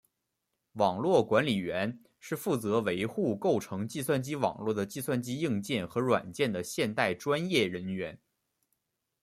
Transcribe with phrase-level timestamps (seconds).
[0.73, 8.19] 网络管理员是负责维护构成计算机网络的计算机硬件和软件的现代专业人员。